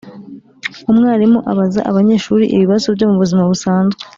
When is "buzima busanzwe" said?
3.21-3.99